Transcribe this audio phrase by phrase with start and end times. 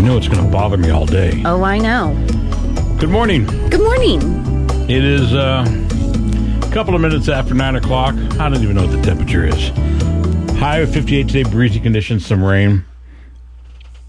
[0.00, 1.42] You know it's going to bother me all day.
[1.44, 2.14] Oh, I know.
[2.98, 3.44] Good morning.
[3.68, 4.18] Good morning.
[4.88, 5.62] It is uh,
[6.66, 8.14] a couple of minutes after 9 o'clock.
[8.40, 9.68] I don't even know what the temperature is.
[10.58, 12.82] High of 58 today, breezy conditions, some rain.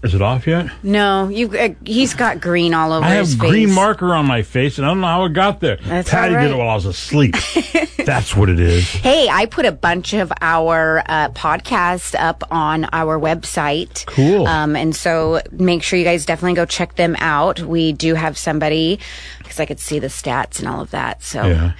[0.02, 0.66] Is it off yet?
[0.82, 1.56] No, you.
[1.56, 4.90] Uh, he's got green all over I have green marker on my face, and I
[4.90, 5.76] don't know how it got there.
[5.76, 7.36] That's Patty all did it while I was asleep.
[8.04, 8.88] That's what it is.
[8.88, 14.04] Hey, I put a bunch of our uh, podcasts up on our website.
[14.06, 14.48] Cool.
[14.48, 17.60] Um, and so make sure you guys definitely go check them out.
[17.60, 18.98] We do have somebody
[19.38, 21.22] because I could see the stats and all of that.
[21.22, 21.72] So Yeah.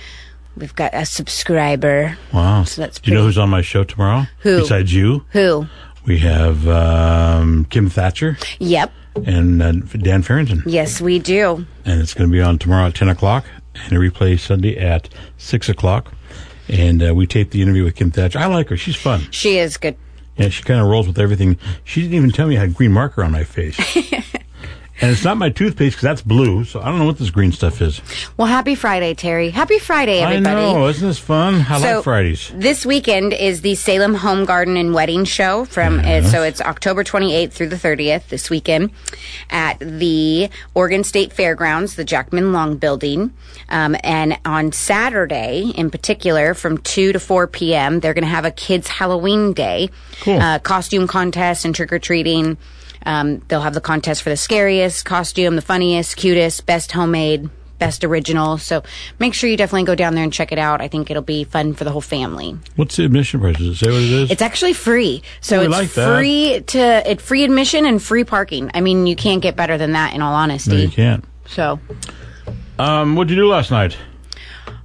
[0.56, 2.16] we've got a subscriber.
[2.32, 2.62] Wow.
[2.64, 4.26] So that's Do you know who's on my show tomorrow?
[4.40, 4.60] Who?
[4.60, 5.66] Besides you, Who?
[6.06, 8.92] We have um, Kim Thatcher Yep.
[9.24, 10.62] and uh, Dan Farrington.
[10.66, 11.66] Yes, we do.
[11.84, 13.44] and it's going to be on tomorrow at 10 o'clock
[13.74, 16.12] and a replay Sunday at 6 o'clock.
[16.68, 18.38] And uh, we taped the interview with Kim Thatcher.
[18.38, 18.76] I like her.
[18.76, 19.26] She's fun.
[19.30, 19.96] She is good.
[20.36, 21.58] Yeah, she kind of rolls with everything.
[21.84, 23.76] She didn't even tell me I had green marker on my face.
[25.00, 27.50] and it's not my toothpaste because that's blue, so I don't know what this green
[27.52, 28.00] stuff is.
[28.36, 29.50] Well, happy Friday, Terry.
[29.50, 30.54] Happy Friday, everybody.
[30.56, 30.86] I know.
[30.88, 31.64] Isn't this fun?
[31.68, 32.50] I So, like Fridays.
[32.54, 37.02] This weekend is the Salem Home Garden and Wedding Show from uh, so it's October
[37.04, 38.90] 28th through the 30th this weekend
[39.50, 43.32] at the Oregon State Fairgrounds, the Jackman Long Building.
[43.68, 48.44] Um, and on Saturday, in particular, from 2 to 4 p.m., they're going to have
[48.44, 49.88] a kids Halloween day,
[50.20, 50.38] Cool.
[50.40, 52.58] uh, costume contest and trick or treating.
[53.06, 58.04] Um, they'll have the contest for the scariest costume, the funniest, cutest, best homemade, best
[58.04, 58.58] original.
[58.58, 58.82] So
[59.18, 60.80] make sure you definitely go down there and check it out.
[60.80, 62.56] I think it'll be fun for the whole family.
[62.76, 63.56] What's the admission price?
[63.56, 64.30] Does it say what it is?
[64.30, 65.22] It's actually free.
[65.40, 68.70] So Oh, it's like free to it free admission and free parking.
[68.74, 70.76] I mean, you can't get better than that in all no, honesty.
[70.76, 71.24] you can't.
[71.46, 71.80] So
[72.78, 73.96] Um, what'd you do last night?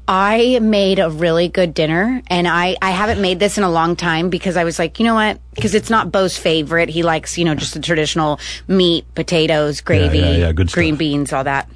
[0.08, 3.98] I made a really good dinner, and I, I haven't made this in a long
[3.98, 5.40] time because I was like, you know what?
[5.54, 6.88] Because it's not Bo's favorite.
[6.88, 11.00] He likes, you know, just the traditional meat, potatoes, gravy, yeah, yeah, good green stuff.
[11.00, 11.70] beans, all that.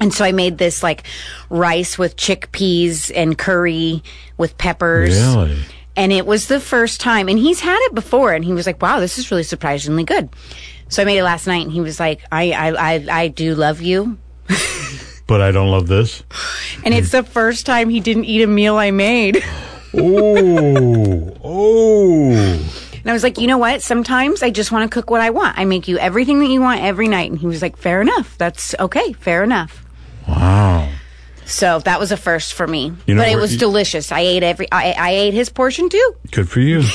[0.00, 1.04] And so I made this like
[1.50, 4.02] rice with chickpeas and curry
[4.38, 5.14] with peppers.
[5.14, 5.58] Really?
[5.94, 8.80] And it was the first time, and he's had it before, and he was like,
[8.80, 10.30] wow, this is really surprisingly good.
[10.88, 13.54] So I made it last night, and he was like, I, I, I, I do
[13.54, 14.16] love you.
[15.32, 16.22] But I don't love this.
[16.84, 19.42] And it's the first time he didn't eat a meal I made.
[19.94, 22.30] Oh, oh.
[22.32, 23.80] And I was like, you know what?
[23.80, 25.58] Sometimes I just want to cook what I want.
[25.58, 27.30] I make you everything that you want every night.
[27.30, 28.36] And he was like, fair enough.
[28.36, 29.14] That's okay.
[29.14, 29.82] Fair enough.
[30.28, 30.90] Wow.
[31.46, 32.92] So that was a first for me.
[33.06, 34.12] You know but it was you- delicious.
[34.12, 36.14] I ate every, I, I ate his portion too.
[36.30, 36.82] Good for you.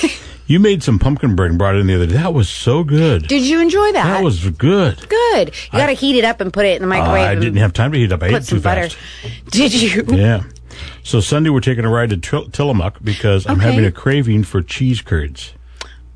[0.48, 2.14] you made some pumpkin bread and brought it in the other day.
[2.14, 3.28] That was so good.
[3.28, 4.04] Did you enjoy that?
[4.06, 4.98] That was good.
[5.10, 5.54] good.
[5.72, 7.22] You got to heat it up and put it in the microwave.
[7.28, 8.24] I and didn't have time to heat it up.
[8.24, 8.90] I ate put some too butter.
[8.90, 8.98] fast.
[9.52, 10.04] Did you?
[10.08, 10.44] Yeah.
[11.04, 13.70] So Sunday we're taking a ride to Til- Tillamook because I'm Okay.
[13.72, 15.54] having a craving for cheese curds,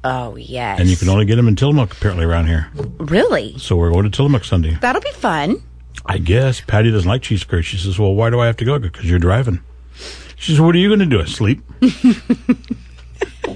[0.04, 0.80] Oh, yes.
[0.80, 2.68] and you can only get them in Tillamook apparently around here.
[3.00, 3.58] Really?
[3.58, 4.78] So we're going to Tillamook Sunday.
[4.82, 5.62] That'll be fun.
[6.06, 7.66] I guess Patty doesn't like cheese curds.
[7.68, 8.78] She says, "Well, why do I have to go?
[8.80, 9.62] Because you're driving."
[10.36, 11.24] She says, "What are you going to do?
[11.28, 11.62] Sleep?"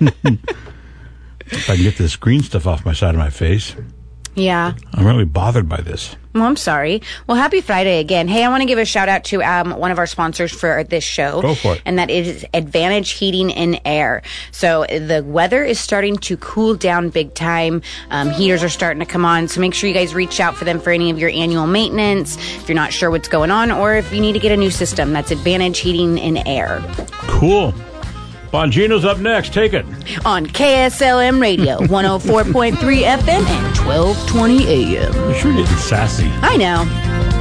[0.02, 3.76] if I can get this green stuff off my side of my face,
[4.36, 4.74] Yeah.
[4.94, 6.16] I'm really bothered by this.
[6.34, 7.02] Well, I'm sorry.
[7.28, 8.28] Well, happy Friday again.
[8.28, 10.84] Hey, I want to give a shout out to um, one of our sponsors for
[10.84, 11.42] this show.
[11.42, 11.82] Go for it.
[11.86, 14.22] And that is Advantage Heating and Air.
[14.52, 17.82] So the weather is starting to cool down big time.
[18.10, 19.48] Um, heaters are starting to come on.
[19.48, 22.36] So make sure you guys reach out for them for any of your annual maintenance
[22.58, 24.72] if you're not sure what's going on or if you need to get a new
[24.72, 25.14] system.
[25.14, 26.84] That's Advantage Heating and Air
[27.30, 27.74] Cool.
[28.56, 29.54] Bongino's up next.
[29.54, 29.86] Take it.
[30.26, 35.14] on KSLM Radio 104.3 FM and 1220 AM.
[35.14, 36.30] You're sure getting sassy.
[36.42, 37.35] I know.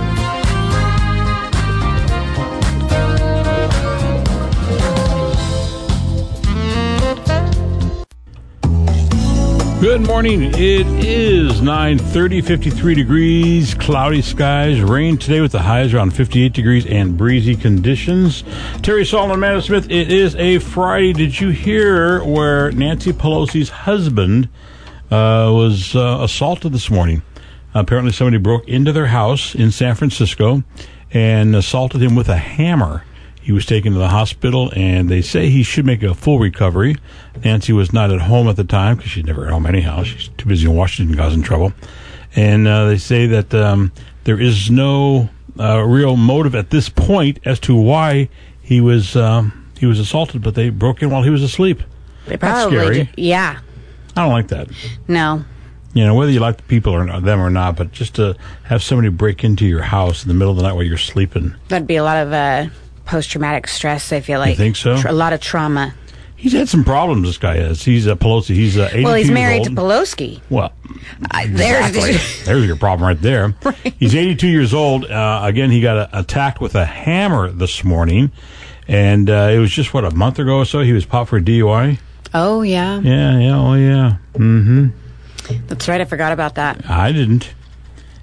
[9.95, 10.43] Good morning.
[10.43, 16.85] It is 9:30, 53 degrees, cloudy skies, rain today with the highs around 58 degrees
[16.85, 18.43] and breezy conditions.
[18.83, 19.89] Terry and Amanda Smith.
[19.89, 21.13] It is a Friday.
[21.13, 24.49] Did you hear where Nancy Pelosi's husband
[25.13, 27.23] uh, was uh, assaulted this morning?
[27.73, 30.65] Apparently, somebody broke into their house in San Francisco
[31.13, 33.05] and assaulted him with a hammer.
[33.45, 36.97] He was taken to the hospital, and they say he should make a full recovery.
[37.45, 40.03] Nancy was not at home at the time because she's never at home anyhow.
[40.03, 41.75] She's too busy in Washington causing trouble.
[42.35, 43.93] And uh, they say that um,
[44.25, 45.29] there is no
[45.61, 48.31] uh, real motive at this point as to why
[48.63, 51.83] he was um, he was assaulted, but they broke in while he was asleep.
[52.25, 53.11] They That's scary.
[53.19, 53.61] yeah.
[54.17, 54.69] I don't like that.
[55.07, 55.45] No.
[55.93, 58.37] You know, whether you like the people or not, them or not, but just to
[58.63, 61.55] have somebody break into your house in the middle of the night while you're sleeping.
[61.69, 62.67] That'd be a lot of uh,
[63.05, 64.57] post traumatic stress, I feel like.
[64.57, 64.97] think so?
[64.97, 65.95] Tr- a lot of trauma.
[66.37, 67.27] He's had some problems.
[67.27, 67.83] This guy is.
[67.83, 68.55] He's uh, Pelosi.
[68.55, 70.41] He's uh, 82 Well, he's married to Pelosi.
[70.51, 70.73] Well,
[71.31, 72.45] I- there's- exactly.
[72.45, 73.55] There's your problem right there.
[73.99, 75.07] He's 82 years old.
[75.07, 78.31] Uh, again, he got uh, attacked with a hammer this morning,
[78.89, 80.81] and uh, it was just what a month ago or so.
[80.81, 81.99] He was popped for DUI.
[82.35, 84.17] Oh yeah, Yeah, yeah, oh yeah.
[84.35, 84.89] Mm-hmm.
[85.69, 86.01] that's right.
[86.01, 86.89] I forgot about that.
[86.91, 87.55] I didn't.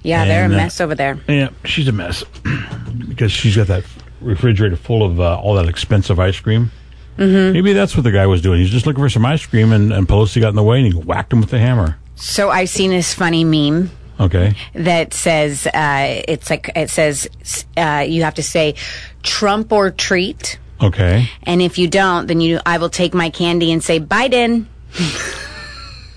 [0.02, 1.18] Yeah, they're a And, uh, mess over there.
[1.28, 2.22] Yeah, she's a mess
[3.08, 3.84] because she's got that
[4.22, 6.70] refrigerator full of uh, all that expensive ice cream.
[7.18, 7.52] Mm-hmm.
[7.52, 8.60] Maybe that's what the guy was doing.
[8.60, 10.86] He's just looking for some ice cream, and, and Pelosi got in the way, and
[10.92, 11.98] he whacked him with the hammer.
[12.14, 13.90] So I've seen this funny meme
[14.20, 14.54] Okay.
[14.74, 17.28] that says uh, it's like it says
[17.76, 18.76] uh, you have to say
[19.22, 21.28] Trump or treat, Okay.
[21.42, 24.66] and if you don't, then you I will take my candy and say Biden.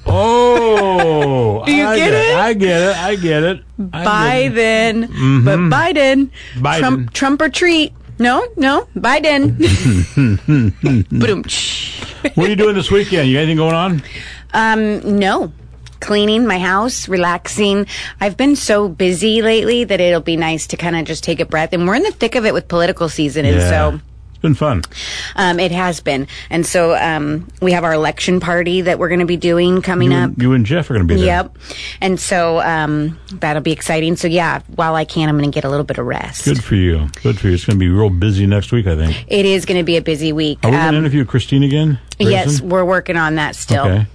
[0.07, 2.35] Oh, Do you I get it?
[2.35, 2.95] I get it.
[2.97, 3.63] I get it.
[3.93, 5.09] I get it.
[5.09, 6.79] Biden, but Biden, Biden.
[6.79, 7.93] Trump, Trump or treat.
[8.17, 9.57] No, no, Biden.
[11.09, 11.43] Boom.
[12.35, 13.27] What are you doing this weekend?
[13.27, 14.01] You got anything going on?
[14.53, 15.51] Um, no.
[15.99, 17.87] Cleaning my house, relaxing.
[18.21, 21.45] I've been so busy lately that it'll be nice to kind of just take a
[21.45, 21.73] breath.
[21.73, 24.03] And we're in the thick of it with political season, and so it's
[24.45, 24.83] been fun.
[25.35, 26.27] um, it has been.
[26.49, 30.11] And so um, we have our election party that we're going to be doing coming
[30.11, 30.29] You up.
[30.29, 31.25] and, you and Jeff are going to be there.
[31.43, 31.57] Yep.
[32.01, 34.15] And so um, that'll be exciting.
[34.15, 36.45] So yeah, while I can, I'm going to get a little bit of rest.
[36.45, 37.07] Good for you.
[37.23, 37.53] Good for you.
[37.55, 39.25] It's going to be real busy next week, I think.
[39.27, 40.59] It is going to be a busy week.
[40.63, 41.99] Are we going Um, to interview Christine again?
[42.19, 43.85] yes, we're working on that still.
[43.85, 44.05] Okay.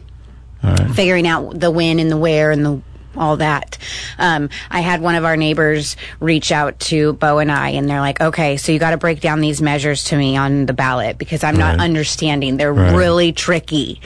[0.63, 0.91] All right.
[0.95, 2.83] figuring out the when and the where and the
[3.17, 3.77] all that.
[4.19, 8.01] Um, I had one of our neighbors reach out to Bo and I, and they're
[8.01, 11.19] like, "Okay, so you got to break down these measures to me on the ballot
[11.19, 11.85] because I'm not Right.
[11.85, 12.57] understanding.
[12.57, 12.95] They're Right.
[12.95, 14.01] really tricky."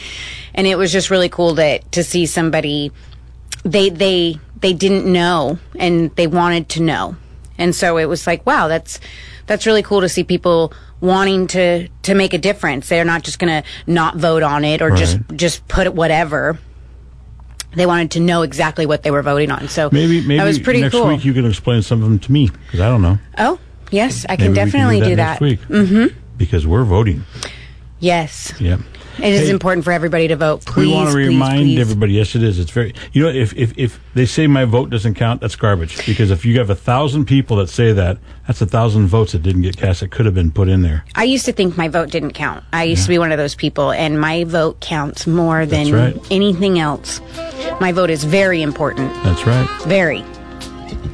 [0.54, 2.92] And it was just really cool to to see somebody
[3.64, 7.16] they they they didn't know and they wanted to know,
[7.58, 9.00] and so it was like, wow, that's
[9.46, 12.88] that's really cool to see people wanting to to make a difference.
[12.88, 16.58] They're not just going to not vote on it or just just put it whatever.
[17.74, 19.68] They wanted to know exactly what they were voting on.
[19.68, 21.06] So Maybe maybe that was pretty next cool.
[21.08, 23.18] week you can explain some of them to me because I don't know.
[23.38, 23.58] oh,
[23.90, 25.44] yes, I Maybe can we definitely do do that, that.
[25.44, 25.60] next week.
[25.68, 26.18] Mm-hmm.
[26.36, 27.24] Because we're voting.
[28.00, 28.52] Yes.
[28.60, 28.80] Yep.
[29.18, 30.64] It is Hey, important for everybody to vote.
[30.64, 31.80] Please, we want to please, remind please.
[31.80, 32.14] everybody.
[32.14, 32.58] Yes, it is.
[32.58, 32.94] It's very.
[33.12, 36.04] You know, if, if if they say my vote doesn't count, that's garbage.
[36.04, 39.42] Because if you have a thousand people that say that, that's a thousand votes that
[39.42, 41.04] didn't get cast that could have been put in there.
[41.14, 42.64] I used to think my vote didn't count.
[42.72, 46.16] I used to be one of those people, and my vote counts more than right.
[46.30, 47.20] anything else.
[47.80, 49.12] My vote is very important.
[49.22, 49.68] That's right.
[49.84, 50.24] Very.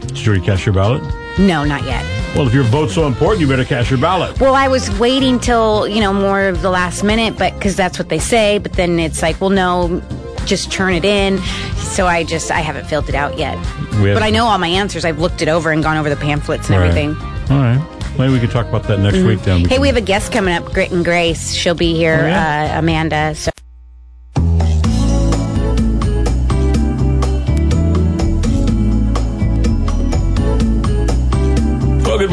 [0.06, 1.02] Did you already cast your ballot?
[1.41, 2.05] No, not yet.
[2.37, 4.39] Well, if your vote's so important, you better cast your ballot.
[4.41, 7.99] Well, I was waiting till, you know, more of the last minute, but because that's
[7.99, 8.59] what they say.
[8.59, 10.01] But then it's like, well, no,
[10.45, 11.39] just turn it in.
[11.79, 13.57] So I just, I haven't filled it out yet.
[14.01, 15.05] But I know all my answers.
[15.05, 16.89] I've looked it over and gone over the pamphlets and All right.
[16.97, 17.17] everything.
[17.51, 17.97] All right.
[18.19, 19.65] Maybe we could talk about that next week then.
[19.65, 21.53] Hey, we have a guest coming up, Grit and Grace.
[21.53, 22.75] She'll be here, Oh, yeah?
[22.75, 23.35] uh, Amanda.
[23.35, 23.51] So.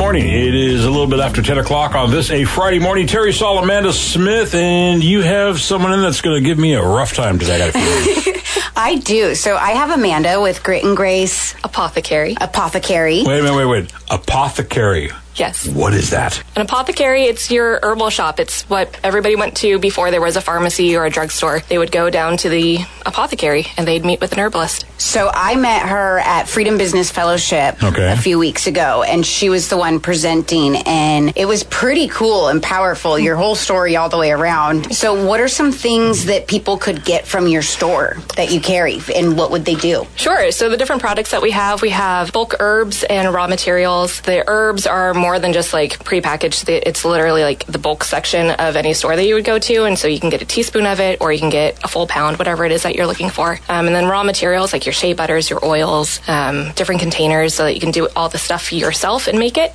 [0.07, 0.29] Morning.
[0.29, 3.07] It is a little bit after 10 o'clock on this, a Friday morning.
[3.07, 6.81] Terry Sol, Amanda Smith, and you have someone in that's going to give me a
[6.81, 7.69] rough time today.
[8.77, 9.27] I got a feeling.
[9.27, 9.35] I do.
[9.35, 12.35] So I have Amanda with Grit and Grace Apothecary.
[12.39, 13.23] Apothecary.
[13.25, 13.91] wait a minute, wait, wait.
[14.09, 15.11] Apothecary.
[15.35, 15.67] Yes.
[15.67, 16.41] What is that?
[16.55, 18.39] An apothecary, it's your herbal shop.
[18.39, 21.59] It's what everybody went to before there was a pharmacy or a drugstore.
[21.69, 24.85] They would go down to the apothecary and they'd meet with an herbalist.
[24.99, 28.11] So I met her at Freedom Business Fellowship Okay.
[28.11, 32.47] a few weeks ago, and she was the one presenting, and it was pretty cool
[32.47, 33.19] and powerful.
[33.19, 34.95] Your whole story all the way around.
[34.95, 38.99] So, what are some things that people could get from your store that you carry,
[39.15, 40.05] and what would they do?
[40.15, 40.51] Sure.
[40.51, 44.21] So the different products that we have, we have bulk herbs and raw materials.
[44.21, 46.67] The herbs are more than just like prepackaged.
[46.69, 49.97] It's literally like the bulk section of any store that you would go to, and
[49.97, 52.37] so you can get a teaspoon of it, or you can get a full pound,
[52.37, 53.59] whatever it is that you're looking for.
[53.69, 57.63] Um, and then raw materials like your shea butters, your oils, um, different containers, so
[57.63, 59.73] that you can do all the stuff yourself and make it.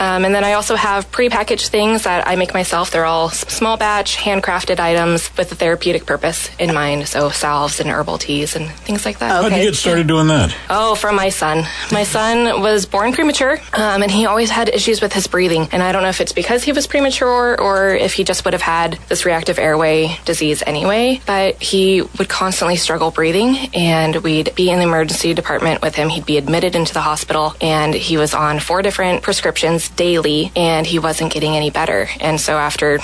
[0.00, 2.90] Um, and then I also have prepackaged things that I make myself.
[2.90, 7.06] They're all small batch, handcrafted items with a therapeutic purpose in mind.
[7.06, 9.42] So salves and herbal and things like that.
[9.42, 10.54] How'd you get started doing that?
[10.70, 11.64] Oh, from my son.
[11.90, 15.68] My son was born premature, um, and he always had issues with his breathing.
[15.72, 18.54] And I don't know if it's because he was premature or if he just would
[18.54, 24.54] have had this reactive airway disease anyway, but he would constantly struggle breathing, and we'd
[24.54, 26.08] be in the emergency department with him.
[26.08, 30.86] He'd be admitted into the hospital, and he was on four different prescriptions daily, and
[30.86, 32.08] he wasn't getting any better.
[32.20, 32.98] And so after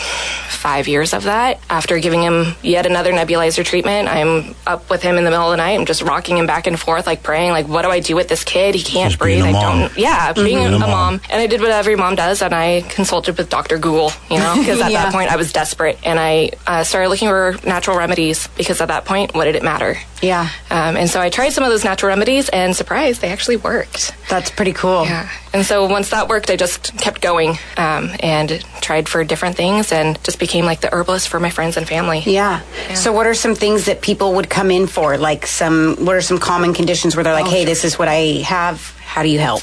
[0.48, 5.17] five years of that, after giving him yet another nebulizer treatment, I'm up with him
[5.18, 5.78] in the middle of the night.
[5.78, 8.28] I'm just rocking him back and forth, like praying, like, what do I do with
[8.28, 8.74] this kid?
[8.74, 9.42] He can't Just breathe.
[9.42, 9.78] being a I mom.
[9.80, 9.98] don't.
[9.98, 10.90] Yeah, being Being a, a a mom.
[10.90, 11.20] mom.
[11.30, 13.76] And I did what what every mom does, and I consulted with Dr.
[13.76, 15.02] Google, you know, because at Yeah.
[15.04, 18.88] that point I was desperate, and I uh, started looking for natural remedies because at
[18.88, 19.98] that point, what did it matter?
[20.22, 20.48] Yeah.
[20.70, 24.14] Um, and so I tried some of those natural remedies, and surprise, they actually worked.
[24.30, 25.04] That's pretty cool.
[25.04, 25.28] Yeah.
[25.52, 29.92] And so once that worked, I just kept going um, and tried for different things,
[29.92, 32.22] and just became like the herbalist for my friends and family.
[32.24, 32.60] Yeah.
[32.94, 35.16] So, what are some things that people would come in for?
[35.16, 37.66] Like, some, what are some common conditions where they're like, Oh, hey, sure.
[37.66, 38.94] this is what I have.
[39.04, 39.62] How do you help?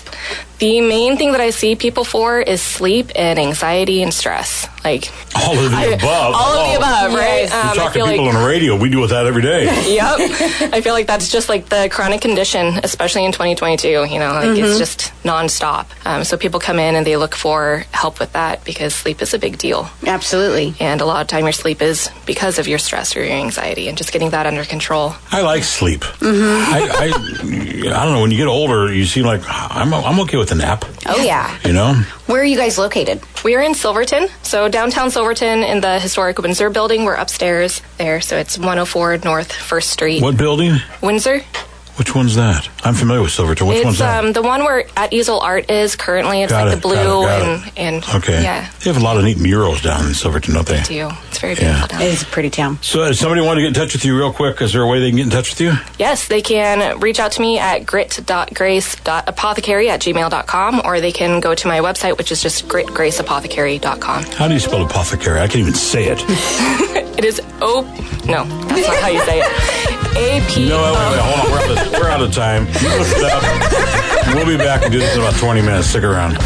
[0.59, 4.67] The main thing that I see people for is sleep and anxiety and stress.
[4.85, 6.33] Like All of the above.
[6.35, 7.49] all of Oh, the above, right?
[7.49, 7.51] Yes.
[7.51, 8.77] You Um, I talk to people like on the radio.
[8.77, 9.63] We deal with that every day.
[9.95, 10.15] yep.
[10.71, 13.87] I feel like that's just like the chronic condition, especially in 2022.
[13.89, 14.63] You know, like Mm-hmm.
[14.63, 15.87] it's just nonstop.
[16.05, 19.33] Um, so people come in and they look for help with that because sleep is
[19.33, 19.89] a big deal.
[20.05, 20.75] Absolutely.
[20.79, 23.87] And a lot of time your sleep is because of your stress or your anxiety
[23.89, 25.15] and just getting that under control.
[25.31, 26.01] I like sleep.
[26.01, 26.73] Mm-hmm.
[26.73, 28.21] I, I, I don't know.
[28.21, 30.85] When you get older, you seem like I'm, I'm okay with a nap.
[31.05, 31.57] Oh, yeah.
[31.65, 31.93] You know,
[32.27, 33.21] Where are you guys located?
[33.43, 37.05] We are in Silverton, so downtown Silverton in the historic Windsor building.
[37.05, 40.77] We're upstairs there, so it's 104 North First Street, what building?
[41.01, 41.41] Windsor.
[41.97, 42.67] Which one's that?
[42.83, 43.67] I'm familiar with Silverton.
[43.67, 44.21] Which one's that?
[44.23, 46.43] um, the one where at Easel Art is currently.
[46.43, 48.43] It's Got like it, the blue got it, got and and okay.
[48.43, 50.81] yeah, They have a lot of neat murals down in Silverton, don't they?
[50.83, 51.09] do.
[51.29, 52.79] It's very beautiful down It a pretty town.
[52.81, 54.87] So, if somebody want to get in touch with you real quick, is there a
[54.87, 55.73] way they can get in touch with you?
[55.97, 61.55] Yes, they can reach out to me at grit.grace.apothecary at gmail.com or they can go
[61.55, 64.23] to my website, which is just gritgraceapothecary.com.
[64.23, 65.39] How do you spell apothecary?
[65.39, 66.95] I can't even say it.
[67.15, 67.83] It is O.
[68.27, 69.47] No, that's not how you say it.
[70.17, 70.69] A P.
[70.69, 71.51] No, wait, wait, hold on.
[71.51, 72.65] We're out, of, we're out of time.
[72.81, 74.35] You look it up.
[74.35, 75.87] We'll be back and do this in about 20 minutes.
[75.87, 76.37] Stick around.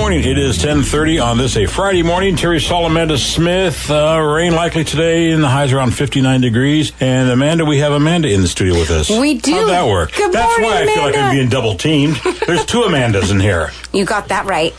[0.00, 0.24] Morning.
[0.24, 2.34] It is 1030 on this a Friday morning.
[2.34, 3.90] Terry Salamanda Smith.
[3.90, 6.92] Uh, rain likely today and the highs around 59 degrees.
[7.00, 9.10] And Amanda, we have Amanda in the studio with us.
[9.10, 9.52] We do.
[9.52, 10.12] How'd that work?
[10.12, 12.16] Good That's morning, why I feel like I'm being double teamed.
[12.46, 13.70] There's two Amandas in here.
[13.92, 14.72] You got that right.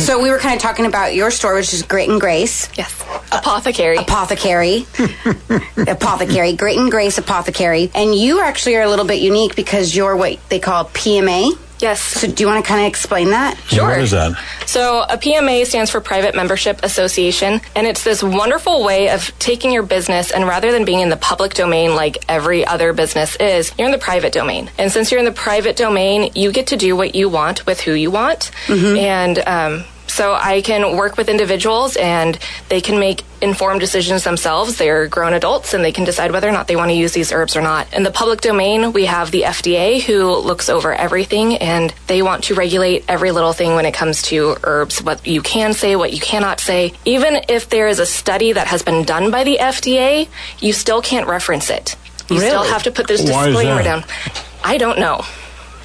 [0.00, 2.68] So, we were kind of talking about your store, which is Grit and Grace.
[2.76, 2.92] Yes.
[3.32, 3.96] Apothecary.
[3.96, 4.86] Apothecary.
[5.88, 6.52] apothecary.
[6.56, 7.90] Grit and Grace Apothecary.
[7.94, 11.56] And you actually are a little bit unique because you're what they call PMA.
[11.82, 12.00] Yes.
[12.00, 13.56] So, do you want to kind of explain that?
[13.66, 13.88] Sure.
[13.88, 14.32] What is that?
[14.66, 19.72] So, a PMA stands for Private Membership Association, and it's this wonderful way of taking
[19.72, 23.72] your business and rather than being in the public domain like every other business is,
[23.78, 24.70] you're in the private domain.
[24.78, 27.80] And since you're in the private domain, you get to do what you want with
[27.80, 28.50] who you want.
[28.98, 32.38] And um, so, I can work with individuals and
[32.68, 34.76] they can make informed decisions themselves.
[34.76, 37.32] They're grown adults and they can decide whether or not they want to use these
[37.32, 37.92] herbs or not.
[37.94, 42.44] In the public domain, we have the FDA who looks over everything and they want
[42.44, 46.12] to regulate every little thing when it comes to herbs, what you can say, what
[46.12, 46.92] you cannot say.
[47.04, 50.28] Even if there is a study that has been done by the FDA,
[50.60, 51.96] you still can't reference it.
[52.28, 52.68] You still Really?
[52.68, 54.04] have to put this disclaimer down.
[54.62, 55.24] I don't know.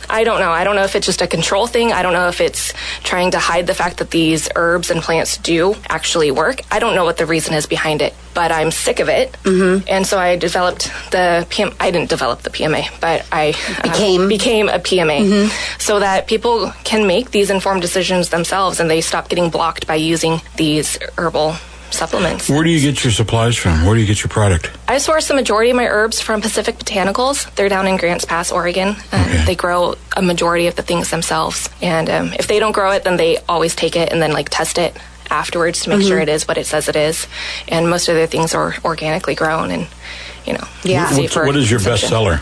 [0.10, 0.52] I don't know.
[0.52, 1.92] I don't know if it's just a control thing.
[1.92, 2.74] I don't know if it's
[3.04, 6.62] trying to hide the fact that these herbs and plants do actually work.
[6.72, 9.32] I don't know what the reason is behind it, but I'm sick of it.
[9.44, 9.86] Mm-hmm.
[9.88, 11.74] And so I developed the PM.
[11.80, 14.28] I didn't develop the PMA, but I uh, Became.
[14.28, 15.50] became a PMA
[15.80, 19.96] so that people can make these informed decisions themselves and they stop getting blocked by
[19.96, 21.56] using these herbal
[21.92, 22.50] supplements.
[22.50, 23.86] Where do you get your supplies from?
[23.86, 24.70] Where do you get your product?
[24.88, 27.54] I source the majority of my herbs from Pacific Botanicals.
[27.56, 28.90] They're down in Grants Pass, Oregon.
[29.12, 29.44] Um, Okay.
[29.46, 33.04] They grow a majority of the things themselves, and um, if they don't grow it,
[33.04, 34.96] then they always take it and then like test it
[35.32, 36.08] afterwards to make Mm-hmm.
[36.08, 37.28] sure it is what it says it is.
[37.68, 39.88] And most of their things are organically grown, and
[40.46, 41.08] you know, Yeah.
[41.10, 42.42] safe What's, for what is your best seller?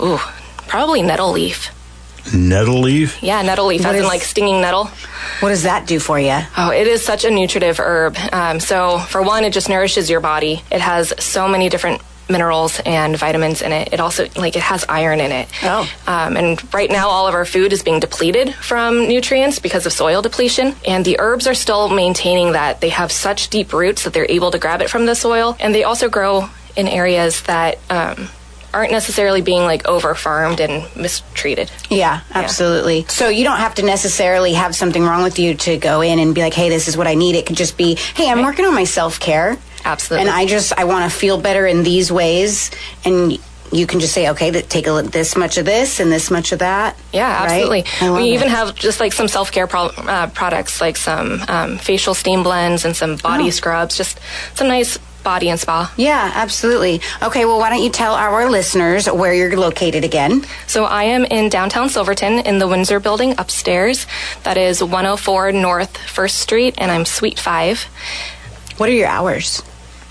[0.00, 0.18] Ooh,
[0.66, 1.70] probably nettle leaf.
[2.34, 3.22] Nettle leaf?
[3.22, 4.90] Yeah, nettle leaf, What as in like stinging nettle.
[5.40, 6.36] What does that do for you?
[6.56, 8.16] Oh, it is such a nutritive herb.
[8.32, 10.62] Um, so, for one, it just nourishes your body.
[10.70, 13.92] It has so many different minerals and vitamins in it.
[13.92, 15.48] It also, like, it has iron in it.
[15.62, 15.90] Oh.
[16.06, 19.92] Um, and right now, all of our food is being depleted from nutrients because of
[19.92, 20.74] soil depletion.
[20.86, 22.80] And the herbs are still maintaining that.
[22.80, 25.56] They have such deep roots that they're able to grab it from the soil.
[25.60, 28.28] And they also grow in areas that um,
[28.74, 31.70] aren't necessarily being, like, over farmed and mistreated.
[31.90, 33.06] Yeah, absolutely.
[33.08, 36.34] So you don't have to necessarily have something wrong with you to go in and
[36.34, 38.64] be like, "Hey, this is what I need." It could just be, "Hey, I'm working
[38.66, 40.28] on my self care, Absolutely.
[40.28, 42.70] and I just I want to feel better in these ways."
[43.04, 43.38] And
[43.70, 46.52] you can just say, "Okay, take a look, this much of this and this much
[46.52, 47.84] of that." Yeah, absolutely.
[48.02, 48.50] Love We even it.
[48.50, 52.84] have just like some self care pro- uh, products, like some um, facial steam blends
[52.84, 53.50] and some body Oh.
[53.50, 54.20] scrubs, just
[54.54, 55.92] some nice Body and Spa.
[55.96, 57.00] Yeah, absolutely.
[57.22, 60.44] Okay, well, why don't you tell our listeners where you're located again?
[60.66, 64.06] So I am in downtown Silverton in the Windsor building upstairs.
[64.44, 67.82] That is 104 North 1st Street, and I'm Suite 5.
[68.78, 69.62] What are your hours?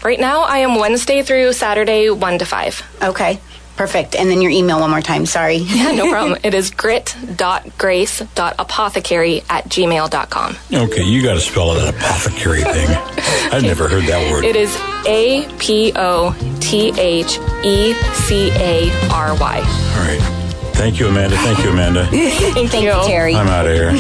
[0.04, 2.84] Right now, I am Wednesday through Saturday, 1 to 5.
[3.04, 3.40] Okay,
[3.78, 4.16] perfect.
[4.16, 5.58] And then your email one more time, sorry.
[5.78, 6.40] Yeah, no problem.
[6.44, 10.56] it is grit.grace.apothecary at gmail.com.
[10.74, 12.90] Okay, you got to spell it that apothecary thing.
[13.54, 14.44] I've never heard that word.
[14.44, 14.76] It is
[15.08, 19.58] A P O T H E C A R Y.
[19.58, 20.20] All right.
[20.74, 21.38] Thank you, Amanda.
[21.38, 22.06] Thank you, Amanda.
[22.08, 23.36] Thank, Thank you, Terry.
[23.36, 23.94] I'm out of here.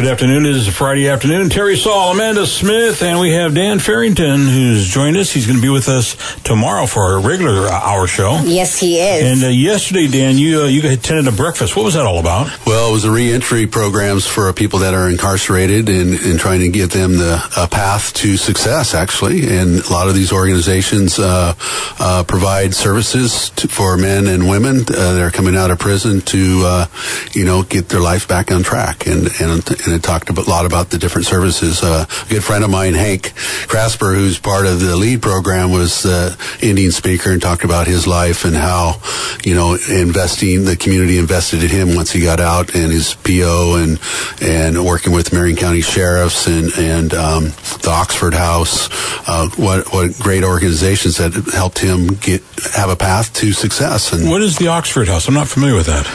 [0.00, 0.46] Good afternoon.
[0.46, 1.50] It is a Friday afternoon.
[1.50, 5.30] Terry Sol, Amanda Smith, and we have Dan Farrington who's joined us.
[5.30, 8.40] He's going to be with us tomorrow for our regular uh, hour show.
[8.46, 9.42] Yes, he is.
[9.42, 11.76] And uh, yesterday, Dan, you uh, you attended a breakfast.
[11.76, 12.46] What was that all about?
[12.64, 16.70] Well, it was a reentry programs for people that are incarcerated and, and trying to
[16.70, 19.54] give them the a path to success, actually.
[19.54, 21.52] And a lot of these organizations uh,
[21.98, 26.22] uh, provide services to, for men and women uh, that are coming out of prison
[26.22, 26.86] to, uh,
[27.32, 29.06] you know, get their life back on track.
[29.06, 31.82] And and, and it talked a lot about the different services.
[31.82, 33.32] Uh, a good friend of mine, Hank
[33.68, 38.06] Crasper, who's part of the lead program, was the Indian speaker and talked about his
[38.06, 39.00] life and how,
[39.44, 43.76] you know, investing, the community invested in him once he got out and his PO
[43.76, 44.00] and,
[44.42, 47.44] and working with Marion County sheriffs and, and, um,
[47.82, 48.88] the Oxford House,
[49.28, 52.42] uh, what, what great organizations that helped him get,
[52.74, 54.12] have a path to success.
[54.12, 55.28] And What is the Oxford House?
[55.28, 56.06] I'm not familiar with that.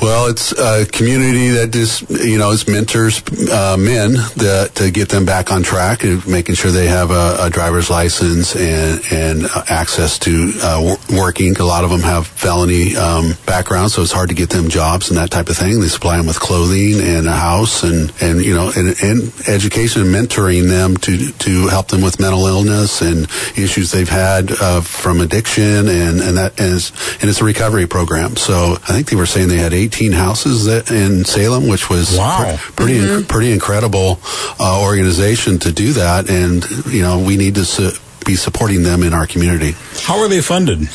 [0.00, 5.08] well, it's a community that just, you know, is mentors uh, men that, to get
[5.08, 9.44] them back on track and making sure they have a, a driver's license and, and
[9.44, 11.56] uh, access to uh, working.
[11.58, 15.08] A lot of them have felony um, backgrounds, so it's hard to get them jobs
[15.10, 15.80] and that type of thing.
[15.80, 20.02] They supply them with clothing and a house and, and you know, and, and education
[20.02, 23.24] and mentoring them to, to help them with mental illness and
[23.56, 27.86] issues they've had uh, from addiction and, and that and it's, and it's a recovery
[27.86, 28.36] program.
[28.36, 32.16] So I think they were saying they had 18 houses that, in Salem, which was
[32.16, 32.56] Wow.
[32.76, 34.18] pre- pretty inc- pretty incredible
[34.60, 36.28] uh, organization to do that.
[36.30, 37.92] And you know we need to su-
[38.24, 39.74] be supporting them in our community.
[40.02, 40.88] How are they funded?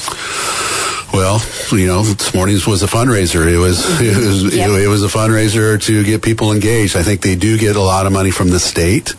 [1.14, 1.42] Well,
[1.72, 3.48] you know, this morning's was a fundraiser.
[3.52, 4.70] It was it was Yep.
[4.72, 6.98] it, was a fundraiser to get people engaged.
[6.98, 9.14] I think they do get a lot of money from the state,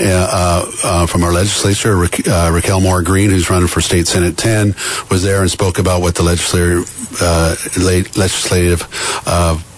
[0.00, 1.96] uh, uh, uh, from our legislature.
[1.96, 4.74] Ra- uh, Raquel Moore Green, who's running for state senate ten,
[5.10, 6.24] was there and spoke about what the
[7.20, 8.82] uh, le- legislative.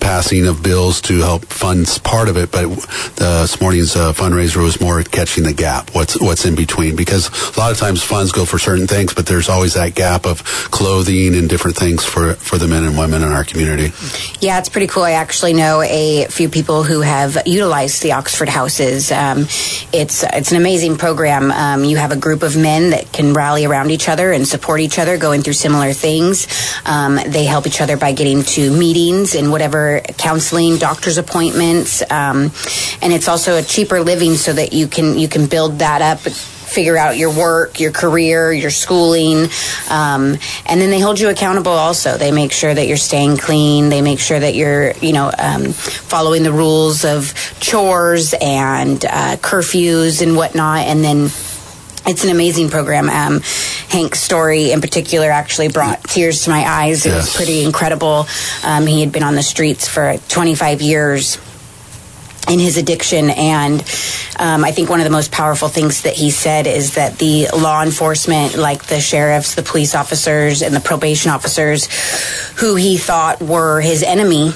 [0.00, 2.68] Passing of bills to help fund part of it, but
[3.16, 5.94] this morning's uh, fundraiser was more catching the gap.
[5.94, 6.96] What's what's in between?
[6.96, 10.26] Because a lot of times funds go for certain things, but there's always that gap
[10.26, 13.92] of clothing and different things for for the men and women in our community.
[14.40, 15.04] Yeah, it's pretty cool.
[15.04, 19.12] I actually know a few people who have utilized the Oxford houses.
[19.12, 19.42] Um,
[19.92, 21.50] it's it's an amazing program.
[21.50, 24.80] Um, you have a group of men that can rally around each other and support
[24.80, 26.48] each other, going through similar things.
[26.84, 32.52] Um, they help each other by getting to meetings and whatever counseling, doctor's appointments, um,
[33.02, 36.20] and it's also a cheaper living so that you can you can build that up
[36.70, 39.48] figure out your work, your career, your schooling,
[39.90, 41.72] um, and then they hold you accountable.
[41.72, 43.88] Also, they make sure that you're staying clean.
[43.88, 49.36] They make sure that you're, you know, um, following the rules of chores and uh,
[49.36, 50.86] curfews and whatnot.
[50.86, 51.30] And then
[52.06, 53.08] it's an amazing program.
[53.08, 53.40] Um,
[53.90, 57.06] Hank's story in particular actually brought tears to my eyes.
[57.06, 58.26] It was pretty incredible.
[58.64, 61.38] Um, he had been on the streets for 25 years
[62.48, 63.30] in his addiction.
[63.30, 63.80] And
[64.38, 67.48] um, I think one of the most powerful things that he said is that the
[67.56, 71.88] law enforcement, like the sheriffs, the police officers, and the probation officers,
[72.58, 74.52] who he thought were his enemy,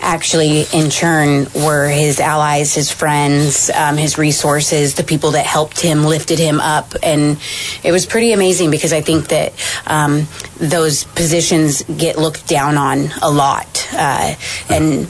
[0.00, 5.80] actually in turn were his allies, his friends, um, his resources, the people that helped
[5.80, 6.94] him, lifted him up.
[7.02, 7.38] And
[7.82, 9.52] it was pretty amazing because I think that
[9.86, 10.26] um,
[10.58, 13.88] those positions get looked down on a lot.
[13.92, 14.34] Uh,
[14.68, 15.08] and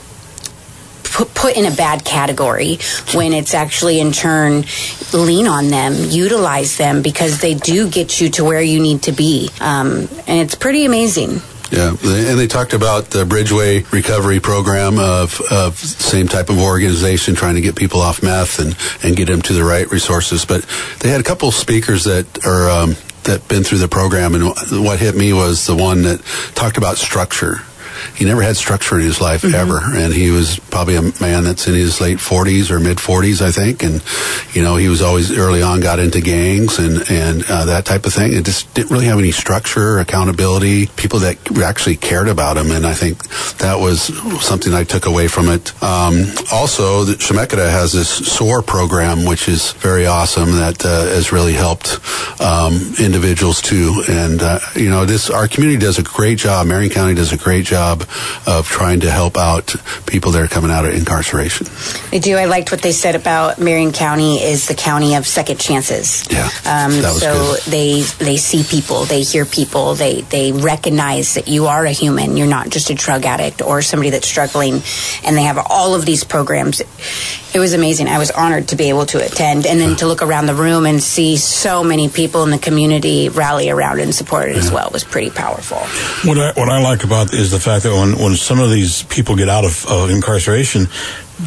[1.13, 2.79] put, in a bad category
[3.15, 4.65] when it's actually in turn
[5.13, 9.13] lean on them, utilize them because they do get you to where you need to
[9.13, 9.51] be.
[9.61, 11.41] Um, and it's pretty amazing.
[11.73, 17.35] Yeah, and they talked about the Bridgeway recovery program of, of same type of organization
[17.35, 20.45] trying to get people off meth and, and get them to the right resources.
[20.45, 20.67] But
[21.01, 24.45] they had a couple speakers that are um, that been through the program, and
[24.85, 26.21] what hit me was the one that
[26.55, 27.63] talked about structure
[28.15, 29.55] he never had structure in his life Mm-hmm.
[29.55, 33.43] ever, and he was probably a man that's in his late 40s or mid 40s,
[33.43, 34.03] I think, and
[34.55, 38.07] you know he was always early on got into gangs and and uh, that type
[38.07, 38.33] of thing.
[38.33, 42.87] It just didn't really have any structure, accountability, people that actually cared about him, and
[42.87, 43.27] I think
[43.59, 44.03] that was
[44.45, 45.73] something I took away from it.
[45.83, 50.53] Um, also, the Chemeketa has this SOAR program, which is very awesome.
[50.53, 51.99] That uh, has really helped
[52.41, 56.67] um, individuals too, and uh, you know this our community does a great job.
[56.67, 57.92] Marion County does a great job
[58.47, 59.75] of trying to help out
[60.07, 61.67] people that are coming out of incarceration.
[62.13, 62.37] I do.
[62.37, 66.25] I liked what they said about Marion County is the county of second chances.
[66.31, 67.61] Yeah, Um, that was so good.
[67.71, 72.37] they they see people, they hear people, they they recognize that you are a human.
[72.37, 74.83] You're not just a drug addict or somebody that's struggling,
[75.25, 76.81] and they have all of these programs.
[77.55, 78.09] It was amazing.
[78.09, 80.87] I was honored to be able to attend, and then to look around the room
[80.87, 84.89] and see so many people in the community rally around and support it as well
[84.93, 85.77] was pretty powerful.
[86.29, 89.03] What I, what I like about is the fact that when, when some of these
[89.05, 90.87] people get out of, of incarceration,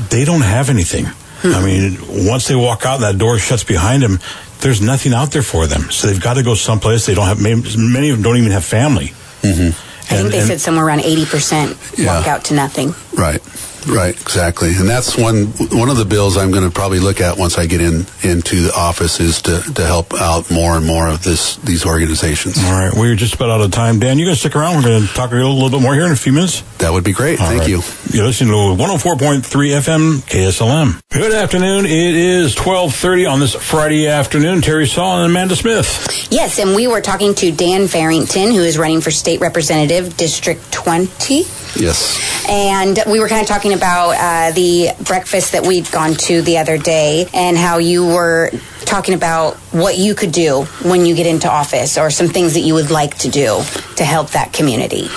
[0.09, 1.05] they don't have anything.
[1.43, 4.19] I mean, once they walk out, that door shuts behind them.
[4.61, 7.05] There's nothing out there for them, so they've got to go someplace.
[7.05, 7.39] They don't have.
[7.41, 9.07] Many of them don't even have family.
[9.41, 9.67] Mm-hmm.
[10.11, 12.33] I think they said somewhere around eighty percent walk Yeah.
[12.33, 12.95] out to nothing.
[13.15, 13.41] Right,
[13.87, 17.37] right, exactly, and that's one one of the bills I'm going to probably look at
[17.37, 21.07] once I get in into the office is to, to help out more and more
[21.07, 22.57] of this these organizations.
[22.63, 23.99] All right, we're just about out of time.
[23.99, 24.77] Dan, you guys stick around.
[24.77, 26.61] We're going to talk a little, little bit more here in a few minutes.
[26.79, 27.39] That would be great.
[27.39, 27.69] All Thank right.
[27.69, 27.81] you.
[28.11, 31.01] You're listening to 104.3 FM KSLM.
[31.11, 31.85] Good afternoon.
[31.85, 34.61] It is 12:30 on this Friday afternoon.
[34.61, 36.27] Terry Sol and Amanda Smith.
[36.31, 40.71] Yes, and we were talking to Dan Farrington, who is running for state representative, District
[40.71, 41.43] 20.
[41.75, 42.45] Yes.
[42.49, 46.57] And we were kind of talking about uh, the breakfast that we'd gone to the
[46.59, 48.51] other day and how you were
[48.85, 52.61] talking about what you could do when you get into office or some things that
[52.61, 53.61] you would like to do
[53.95, 55.07] to help that community.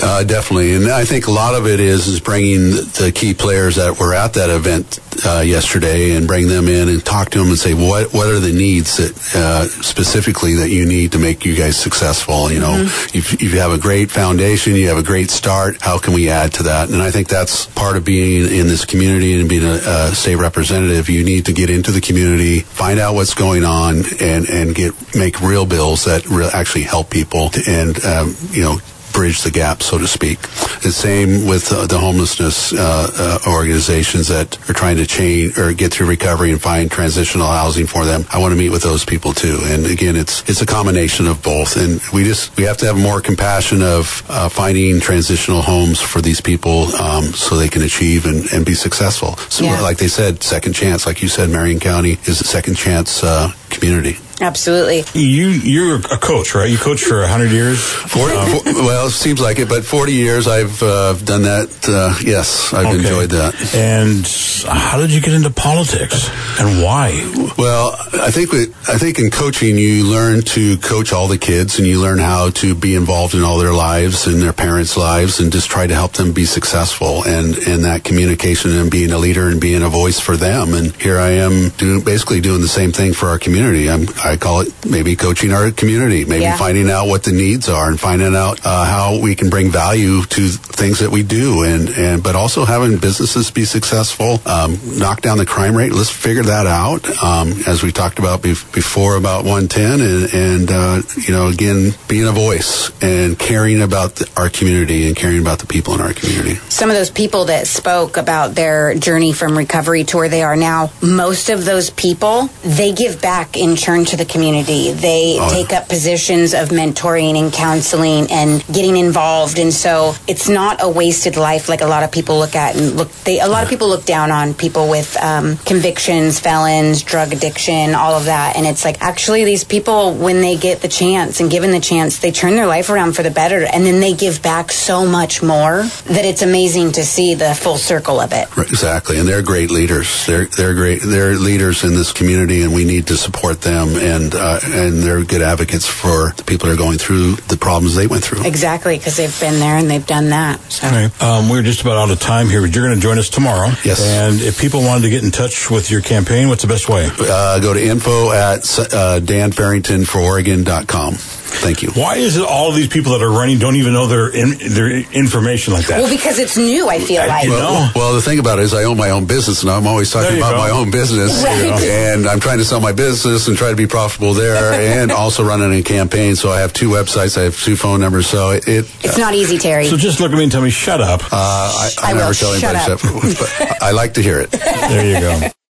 [0.00, 3.76] Uh, definitely, and I think a lot of it is is bringing the key players
[3.76, 7.48] that were at that event uh, yesterday and bring them in and talk to them
[7.48, 11.44] and say what what are the needs that uh, specifically that you need to make
[11.44, 12.50] you guys successful.
[12.50, 12.74] You know,
[13.14, 15.80] if you have a great foundation, you have a great start.
[15.80, 16.90] How can we add to that?
[16.90, 20.36] And I think that's part of being in this community and being a, a state
[20.36, 21.08] representative.
[21.08, 24.92] You need to get into the community, find out what's going on, and and get
[25.16, 28.78] make real bills that re- actually help people and um, you know
[29.14, 30.38] bridge the gap, so to speak.
[30.82, 33.10] The same with uh, the homelessness uh,
[33.46, 37.86] uh, organizations that are trying to change or get through recovery and find transitional housing
[37.86, 38.26] for them.
[38.30, 39.58] I want to meet with those people too.
[39.62, 41.76] And again, it's it's a combination of both.
[41.76, 46.20] And we just we have to have more compassion of uh, finding transitional homes for
[46.20, 49.36] these people um, so they can achieve and, and be successful.
[49.48, 49.80] So, Yeah.
[49.80, 51.06] like they said, second chance.
[51.06, 54.18] Like you said, Marion County is a second chance uh, community.
[54.40, 55.04] Absolutely.
[55.14, 56.68] You you're a coach, right?
[56.68, 57.80] You coach for 100 years.
[57.80, 61.68] 40, for- well, it seems like it, but 40 years I've uh, done that.
[61.88, 62.96] Uh, yes, I've Okay.
[62.98, 63.54] enjoyed that.
[63.74, 64.26] And
[64.68, 67.12] how did you get into politics and why?
[67.56, 71.78] Well, I think with, I think in coaching you learn to coach all the kids
[71.78, 75.38] and you learn how to be involved in all their lives and their parents' lives
[75.38, 79.18] and just try to help them be successful and and that communication and being a
[79.18, 80.74] leader and being a voice for them.
[80.74, 83.88] And here I am doing basically doing the same thing for our community.
[83.88, 86.56] I'm I call it maybe coaching our community, maybe Yeah.
[86.56, 90.22] finding out what the needs are and finding out uh, how we can bring value
[90.24, 95.20] to things that we do and and but also having businesses be successful, um, knock
[95.20, 95.92] down the crime rate.
[95.92, 97.04] Let's figure that out.
[97.22, 101.92] Um, as we talked about bef- before about 110 and, and uh, you know again
[102.08, 106.00] being a voice and caring about the, our community and caring about the people in
[106.00, 106.54] our community.
[106.68, 110.56] Some of those people that spoke about their journey from recovery to where they are
[110.56, 114.92] now, most of those people, they give back in turn to the community.
[114.92, 119.58] They Oh, take up positions of mentoring and counseling and getting involved.
[119.58, 122.96] And so it's not a wasted life like a lot of people look at and
[122.96, 127.32] look, they, a lot of people look down on people with um, convictions, felons, drug
[127.32, 128.56] addiction, all of that.
[128.56, 132.18] And it's like, actually, these people, when they get the chance and given the chance,
[132.18, 133.64] they turn their life around for the better.
[133.64, 137.76] And then they give back so much more that it's amazing to see the full
[137.76, 138.54] circle of it.
[138.56, 140.26] Right, Exactly, and they're great leaders.
[140.26, 141.00] They're they're great.
[141.00, 143.96] They're leaders in this community, and we need to support them.
[143.96, 147.94] And uh, and they're good advocates for the people that are going through the problems
[147.94, 148.44] they went through.
[148.44, 150.53] Exactly, because they've been there and they've done that.
[150.68, 150.86] So.
[150.86, 151.10] Okay.
[151.24, 153.68] Um, we're just about out of time here, but you're going to join us tomorrow.
[153.84, 154.02] Yes.
[154.02, 157.08] And if people wanted to get in touch with your campaign, what's the best way?
[157.18, 161.14] Uh, go to info at uh, danfarringtonfororegon.com.
[161.56, 161.90] Thank you.
[161.92, 164.88] Why is it all these people that are running don't even know their in, their
[165.12, 166.00] information like that?
[166.00, 167.44] Well, because it's new, I feel I- like.
[167.44, 169.70] you know, Well, well, the thing about it is, I own my own business, and
[169.70, 170.58] I'm always talking about go.
[170.58, 171.62] my own business, Right.
[171.82, 175.44] and I'm trying to sell my business and try to be profitable there, and also
[175.44, 176.36] running a campaign.
[176.36, 178.26] So I have two websites, I have two phone numbers.
[178.26, 179.86] So it, It's not easy, Terry.
[179.88, 181.22] so just look at me and tell me, shut up.
[181.24, 182.34] uh, I, I, I never will.
[182.34, 183.24] tell Shut anybody, up.
[183.24, 184.50] except- but I like to hear it.
[184.50, 185.48] there you go.